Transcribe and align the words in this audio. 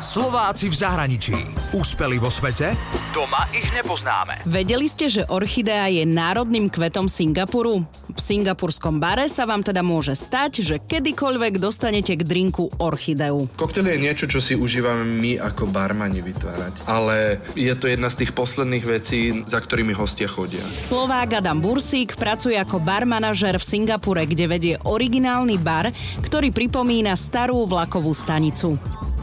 Slováci 0.00 0.72
v 0.72 0.76
zahraničí. 0.80 1.36
Úspeli 1.76 2.16
vo 2.16 2.32
svete? 2.32 2.72
Doma 3.12 3.44
ich 3.52 3.68
nepoznáme. 3.68 4.48
Vedeli 4.48 4.88
ste, 4.88 5.12
že 5.12 5.28
orchidea 5.28 5.92
je 5.92 6.08
národným 6.08 6.72
kvetom 6.72 7.04
Singapuru? 7.04 7.84
V 8.08 8.16
singapurskom 8.16 8.96
bare 8.96 9.28
sa 9.28 9.44
vám 9.44 9.60
teda 9.60 9.84
môže 9.84 10.16
stať, 10.16 10.64
že 10.64 10.80
kedykoľvek 10.80 11.60
dostanete 11.60 12.16
k 12.16 12.24
drinku 12.24 12.72
orchideu. 12.80 13.44
Koktel 13.60 13.92
je 13.92 14.00
niečo, 14.00 14.24
čo 14.24 14.40
si 14.40 14.56
užívame 14.56 15.04
my 15.04 15.36
ako 15.36 15.68
barmani 15.68 16.24
vytvárať. 16.24 16.88
Ale 16.88 17.36
je 17.52 17.74
to 17.76 17.84
jedna 17.84 18.08
z 18.08 18.24
tých 18.24 18.32
posledných 18.32 18.84
vecí, 18.88 19.44
za 19.44 19.60
ktorými 19.60 19.92
hostia 19.92 20.32
chodia. 20.32 20.64
Slovák 20.80 21.44
Adam 21.44 21.60
Bursík 21.60 22.16
pracuje 22.16 22.56
ako 22.56 22.80
barmanažer 22.80 23.60
v 23.60 23.68
Singapure, 23.68 24.24
kde 24.24 24.48
vedie 24.48 24.74
originálny 24.80 25.60
bar, 25.60 25.92
ktorý 26.24 26.56
pripomína 26.56 27.12
starú 27.20 27.68
vlakovú 27.68 28.16
stanicu. 28.16 28.80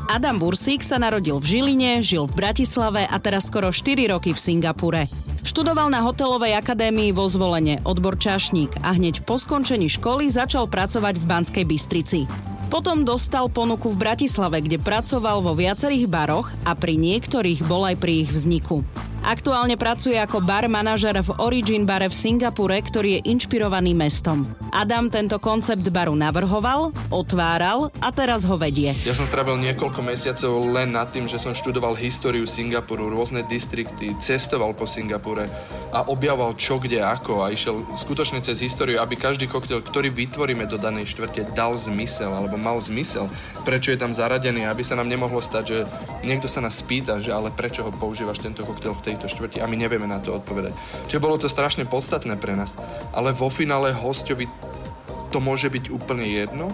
Adam 0.07 0.39
Bursík 0.39 0.87
sa 0.87 0.95
narodil 0.95 1.35
v 1.35 1.59
Žiline, 1.59 1.99
žil 1.99 2.31
v 2.31 2.39
Bratislave 2.39 3.03
a 3.03 3.19
teraz 3.19 3.51
skoro 3.51 3.75
4 3.75 4.07
roky 4.07 4.31
v 4.31 4.39
Singapure. 4.39 5.03
Študoval 5.43 5.91
na 5.91 5.99
hotelovej 5.99 6.55
akadémii 6.55 7.11
vo 7.11 7.27
zvolenie 7.27 7.83
odbor 7.83 8.15
čašník 8.15 8.87
a 8.87 8.95
hneď 8.95 9.27
po 9.27 9.35
skončení 9.35 9.91
školy 9.91 10.31
začal 10.31 10.71
pracovať 10.71 11.19
v 11.19 11.27
Banskej 11.27 11.65
Bystrici. 11.67 12.23
Potom 12.71 13.03
dostal 13.03 13.51
ponuku 13.51 13.91
v 13.91 13.99
Bratislave, 13.99 14.63
kde 14.63 14.79
pracoval 14.79 15.43
vo 15.43 15.51
viacerých 15.51 16.07
baroch 16.07 16.55
a 16.63 16.71
pri 16.71 16.95
niektorých 16.95 17.67
bol 17.67 17.83
aj 17.83 17.99
pri 17.99 18.23
ich 18.23 18.31
vzniku. 18.31 18.87
Aktuálne 19.27 19.75
pracuje 19.75 20.15
ako 20.15 20.39
bar 20.39 20.71
manažer 20.71 21.19
v 21.19 21.35
Origin 21.43 21.83
bare 21.83 22.07
v 22.07 22.15
Singapure, 22.15 22.79
ktorý 22.79 23.19
je 23.19 23.35
inšpirovaný 23.35 23.91
mestom. 23.91 24.47
Adam 24.71 25.11
tento 25.11 25.35
koncept 25.35 25.83
baru 25.91 26.15
navrhoval, 26.15 26.95
otváral 27.11 27.91
a 27.99 28.07
teraz 28.15 28.47
ho 28.47 28.55
vedie. 28.55 28.95
Ja 29.03 29.11
som 29.11 29.27
strávil 29.27 29.59
niekoľko 29.59 29.99
mesiacov 29.99 30.63
len 30.71 30.95
nad 30.95 31.11
tým, 31.11 31.27
že 31.27 31.43
som 31.43 31.51
študoval 31.51 31.99
históriu 31.99 32.47
Singapuru, 32.47 33.11
rôzne 33.11 33.43
distrikty, 33.51 34.15
cestoval 34.23 34.71
po 34.71 34.87
Singapure 34.87 35.43
a 35.91 36.07
objavoval 36.07 36.55
čo, 36.55 36.79
kde, 36.79 37.03
ako 37.03 37.43
a 37.43 37.51
išiel 37.51 37.83
skutočne 37.99 38.39
cez 38.39 38.63
históriu, 38.63 39.03
aby 39.03 39.19
každý 39.19 39.51
koktel, 39.51 39.83
ktorý 39.83 40.07
vytvoríme 40.07 40.63
do 40.71 40.79
danej 40.79 41.11
štvrte, 41.11 41.51
dal 41.51 41.75
zmysel 41.75 42.31
alebo 42.31 42.55
mal 42.55 42.79
zmysel, 42.79 43.27
prečo 43.67 43.91
je 43.91 43.99
tam 43.99 44.15
zaradený, 44.15 44.71
aby 44.71 44.87
sa 44.87 44.95
nám 44.95 45.11
nemohlo 45.11 45.43
stať, 45.43 45.63
že 45.67 45.77
niekto 46.23 46.47
sa 46.47 46.63
nás 46.63 46.79
spýta, 46.79 47.19
že 47.19 47.35
ale 47.35 47.51
prečo 47.51 47.83
ho 47.83 47.91
používaš 47.91 48.39
tento 48.39 48.63
koktel 48.63 48.95
v 48.95 49.03
tej 49.03 49.15
tejto 49.17 49.33
štvrti 49.33 49.57
a 49.59 49.65
my 49.65 49.73
nevieme 49.73 50.05
na 50.05 50.21
to 50.21 50.37
odpovedať. 50.37 50.77
Čiže 51.09 51.23
bolo 51.23 51.41
to 51.41 51.49
strašne 51.49 51.89
podstatné 51.89 52.37
pre 52.37 52.53
nás. 52.53 52.77
Ale 53.17 53.33
vo 53.33 53.49
finále 53.49 53.89
hostovi 53.97 54.45
to 55.33 55.41
môže 55.41 55.73
byť 55.73 55.89
úplne 55.89 56.29
jedno, 56.29 56.69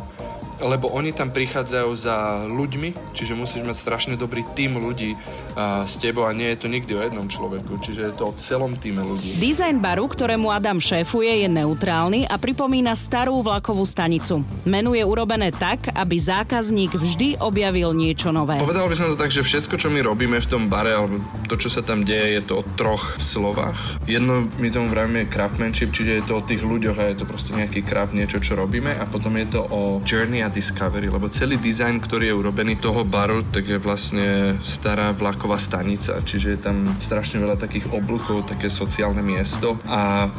lebo 0.64 0.90
oni 0.90 1.12
tam 1.12 1.30
prichádzajú 1.30 1.92
za 1.94 2.48
ľuďmi, 2.48 3.14
čiže 3.14 3.36
musíš 3.36 3.68
mať 3.68 3.78
strašne 3.78 4.16
dobrý 4.16 4.48
tým 4.56 4.80
ľudí 4.80 5.16
a, 5.54 5.84
s 5.84 6.00
tebou 6.00 6.26
a 6.26 6.32
nie 6.32 6.48
je 6.56 6.64
to 6.64 6.68
nikdy 6.72 6.96
o 6.96 7.04
jednom 7.04 7.28
človeku, 7.28 7.80
čiže 7.84 8.10
je 8.10 8.14
to 8.16 8.32
o 8.32 8.34
celom 8.40 8.74
týme 8.80 9.04
ľudí. 9.04 9.38
Dizajn 9.38 9.84
baru, 9.84 10.08
ktorému 10.08 10.50
Adam 10.50 10.80
šéfuje, 10.80 11.44
je 11.44 11.50
neutrálny 11.52 12.26
a 12.32 12.40
pripomína 12.40 12.96
starú 12.96 13.44
vlakovú 13.44 13.84
stanicu. 13.84 14.42
Menu 14.64 14.96
je 14.96 15.04
urobené 15.04 15.52
tak, 15.52 15.92
aby 15.92 16.16
zákazník 16.16 16.96
vždy 16.96 17.44
objavil 17.44 17.92
niečo 17.92 18.32
nové. 18.32 18.58
Povedal 18.58 18.88
by 18.88 18.96
som 18.96 19.12
to 19.12 19.20
tak, 19.20 19.30
že 19.30 19.44
všetko, 19.44 19.76
čo 19.76 19.92
my 19.92 20.00
robíme 20.00 20.40
v 20.40 20.48
tom 20.48 20.72
bare, 20.72 20.96
alebo 20.96 21.20
to, 21.52 21.60
čo 21.60 21.68
sa 21.68 21.84
tam 21.84 22.08
deje, 22.08 22.40
je 22.40 22.42
to 22.48 22.64
o 22.64 22.68
troch 22.80 23.20
slovách. 23.20 23.76
Jedno 24.08 24.48
my 24.58 24.68
tomu 24.72 24.88
vravíme 24.94 25.28
craftsmanship, 25.28 25.92
čiže 25.92 26.22
je 26.22 26.24
to 26.24 26.34
o 26.40 26.46
tých 26.46 26.62
ľuďoch 26.64 26.98
a 27.02 27.10
je 27.12 27.18
to 27.20 27.26
proste 27.28 27.58
nejaký 27.58 27.84
craft, 27.84 28.16
niečo, 28.16 28.40
čo 28.40 28.56
robíme 28.56 28.94
a 28.94 29.04
potom 29.10 29.36
je 29.36 29.48
to 29.50 29.62
o 29.68 30.00
journey 30.06 30.46
a 30.46 30.53
Discovery, 30.54 31.10
lebo 31.10 31.26
celý 31.34 31.58
dizajn, 31.58 31.98
ktorý 31.98 32.30
je 32.30 32.38
urobený 32.38 32.78
toho 32.78 33.02
baru, 33.02 33.42
tak 33.50 33.66
je 33.66 33.82
vlastne 33.82 34.62
stará 34.62 35.10
vlaková 35.10 35.58
stanica, 35.58 36.22
čiže 36.22 36.48
je 36.54 36.60
tam 36.62 36.86
strašne 37.02 37.42
veľa 37.42 37.58
takých 37.58 37.90
oblúkov, 37.90 38.46
také 38.46 38.70
sociálne 38.70 39.26
miesto. 39.26 39.82
A 39.90 40.30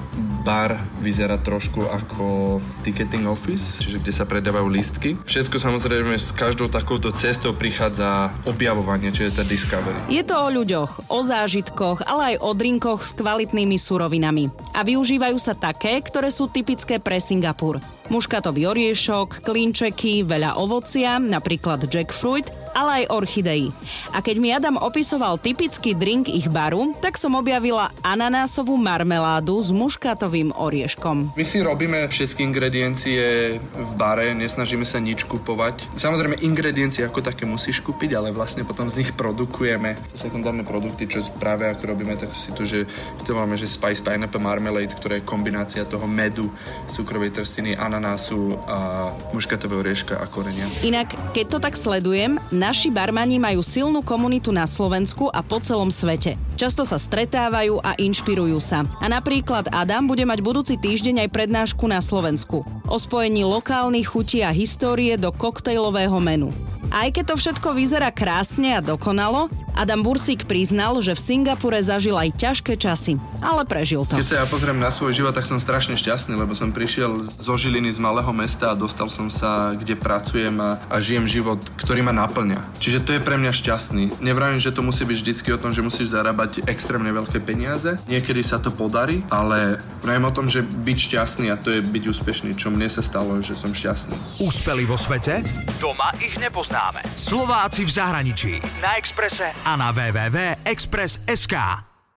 bar 0.45 0.77
vyzerá 1.01 1.41
trošku 1.41 1.89
ako 1.89 2.61
ticketing 2.85 3.25
office, 3.25 3.81
čiže 3.81 4.05
kde 4.05 4.13
sa 4.13 4.29
predávajú 4.29 4.69
lístky. 4.69 5.17
Všetko 5.25 5.57
samozrejme 5.57 6.15
s 6.15 6.31
každou 6.37 6.69
takouto 6.69 7.11
cestou 7.17 7.57
prichádza 7.57 8.31
objavovanie, 8.45 9.09
čiže 9.09 9.41
tá 9.41 9.45
Discovery. 9.49 9.97
Je 10.13 10.21
to 10.21 10.37
o 10.37 10.53
ľuďoch, 10.53 11.09
o 11.09 11.21
zážitkoch, 11.25 12.05
ale 12.05 12.37
aj 12.37 12.45
o 12.45 12.51
drinkoch 12.53 13.01
s 13.01 13.17
kvalitnými 13.17 13.81
surovinami. 13.81 14.53
A 14.77 14.85
využívajú 14.85 15.41
sa 15.41 15.57
také, 15.57 15.97
ktoré 16.05 16.29
sú 16.29 16.53
typické 16.53 17.01
pre 17.01 17.17
Singapur 17.17 17.81
muškatový 18.13 18.69
oriešok, 18.69 19.41
klinčeky, 19.45 20.27
veľa 20.27 20.61
ovocia, 20.61 21.17
napríklad 21.17 21.89
jackfruit, 21.89 22.49
ale 22.75 23.07
aj 23.07 23.15
orchidei. 23.15 23.71
A 24.11 24.21
keď 24.21 24.37
mi 24.43 24.51
Adam 24.51 24.77
opisoval 24.77 25.39
typický 25.39 25.95
drink 25.95 26.27
ich 26.29 26.51
baru, 26.51 26.93
tak 26.99 27.17
som 27.17 27.39
objavila 27.39 27.95
ananásovú 28.03 28.75
marmeládu 28.75 29.57
s 29.63 29.71
muškatovým 29.71 30.53
orieškom. 30.53 31.33
My 31.39 31.45
si 31.47 31.63
robíme 31.63 32.05
všetky 32.11 32.43
ingrediencie 32.43 33.57
v 33.63 33.93
bare, 33.95 34.35
nesnažíme 34.35 34.85
sa 34.85 34.99
nič 34.99 35.25
kupovať. 35.25 35.95
Samozrejme, 35.95 36.43
ingrediencie 36.43 37.07
ako 37.07 37.23
také 37.23 37.47
musíš 37.47 37.81
kúpiť, 37.81 38.19
ale 38.19 38.35
vlastne 38.35 38.67
potom 38.67 38.91
z 38.91 39.01
nich 39.01 39.11
produkujeme 39.15 39.95
sekundárne 40.19 40.67
produkty, 40.67 41.07
čo 41.07 41.23
práve 41.39 41.71
ako 41.71 41.95
robíme, 41.95 42.19
tak 42.19 42.35
si 42.35 42.51
tu, 42.51 42.67
že 42.67 42.85
to 43.23 43.39
máme, 43.39 43.55
že 43.55 43.71
Spice 43.71 44.03
Pineapple 44.03 44.43
Marmalade, 44.43 44.93
ktorá 44.99 45.23
je 45.23 45.25
kombinácia 45.25 45.87
toho 45.87 46.05
medu, 46.11 46.51
cukrovej 46.93 47.31
trstiny, 47.31 47.79
ananásu 47.79 48.59
a 48.67 49.11
muškatového 49.31 49.87
rieška 49.87 50.19
a 50.19 50.27
korenia. 50.27 50.67
Inak, 50.83 51.15
keď 51.37 51.47
to 51.47 51.59
tak 51.63 51.79
sledujem, 51.79 52.43
naši 52.65 52.89
barmani 52.89 53.37
majú 53.37 53.61
silnú 53.61 54.01
komunitu 54.01 54.49
na 54.49 54.65
Slovensku 54.65 55.29
a 55.29 55.45
po 55.45 55.61
celom 55.61 55.93
svete. 55.93 56.41
Často 56.57 56.89
sa 56.89 56.97
stretávajú 56.97 57.85
a 57.85 57.93
inšpirujú 58.01 58.57
sa. 58.57 58.89
A 59.05 59.07
napríklad 59.13 59.69
Adam 59.69 60.09
bude 60.09 60.25
mať 60.25 60.41
budúci 60.41 60.75
týždeň 60.81 61.29
aj 61.29 61.29
prednášku 61.29 61.85
na 61.85 62.01
Slovensku 62.01 62.65
o 62.89 62.97
spojení 62.97 63.45
lokálnych 63.45 64.09
chutí 64.09 64.41
a 64.41 64.49
histórie 64.49 65.21
do 65.21 65.29
koktejlového 65.29 66.17
menu. 66.25 66.49
Aj 66.89 67.11
keď 67.13 67.35
to 67.35 67.37
všetko 67.37 67.77
vyzerá 67.77 68.09
krásne 68.15 68.73
a 68.73 68.81
dokonalo, 68.81 69.53
Adam 69.75 70.07
Bursík 70.07 70.47
priznal, 70.47 71.03
že 71.03 71.19
v 71.19 71.21
Singapure 71.21 71.83
zažil 71.83 72.15
aj 72.15 72.39
ťažké 72.39 72.79
časy, 72.79 73.19
ale 73.43 73.67
prežil 73.67 74.07
to. 74.07 74.15
Keď 74.15 74.29
sa 74.31 74.37
ja 74.43 74.47
pozriem 74.47 74.79
na 74.79 74.95
svoj 74.95 75.11
život, 75.11 75.35
tak 75.35 75.51
som 75.51 75.59
strašne 75.59 75.99
šťastný, 75.99 76.39
lebo 76.39 76.55
som 76.55 76.71
prišiel 76.71 77.27
zo 77.27 77.55
Žiliny 77.59 77.91
z 77.91 77.99
malého 77.99 78.31
mesta 78.31 78.71
a 78.71 78.79
dostal 78.79 79.11
som 79.11 79.27
sa, 79.27 79.75
kde 79.75 79.99
pracujem 79.99 80.55
a, 80.63 80.79
a 80.87 81.03
žijem 81.03 81.27
život, 81.27 81.59
ktorý 81.75 82.07
ma 82.07 82.15
naplňa. 82.15 82.63
Čiže 82.79 83.03
to 83.03 83.11
je 83.19 83.21
pre 83.27 83.35
mňa 83.35 83.51
šťastný. 83.51 84.23
Nevravím, 84.23 84.63
že 84.63 84.71
to 84.71 84.87
musí 84.87 85.03
byť 85.03 85.19
vždycky 85.19 85.49
o 85.51 85.59
tom, 85.59 85.75
že 85.75 85.83
musíš 85.83 86.15
zarábať 86.15 86.71
extrémne 86.71 87.11
veľké 87.11 87.43
peniaze. 87.43 87.99
Niekedy 88.07 88.47
sa 88.47 88.63
to 88.63 88.71
podarí, 88.71 89.27
ale 89.27 89.83
vravím 90.07 90.31
o 90.31 90.37
tom, 90.39 90.47
že 90.47 90.63
byť 90.63 90.99
šťastný 91.11 91.51
a 91.51 91.59
to 91.59 91.75
je 91.75 91.83
byť 91.83 92.05
úspešný, 92.15 92.55
čo 92.55 92.71
mne 92.71 92.87
sa 92.87 93.03
stalo, 93.03 93.43
že 93.43 93.59
som 93.59 93.75
šťastný. 93.75 94.15
Úspeli 94.39 94.87
vo 94.87 94.95
svete? 94.95 95.43
Doma 95.83 96.15
ich 96.23 96.39
nepoznáme. 96.39 97.03
Slováci 97.19 97.83
v 97.83 97.91
zahraničí. 97.91 98.63
Na 98.79 98.95
Exprese 98.95 99.51
a 99.65 99.77
na 99.77 99.93
www.express.sk. 99.93 101.55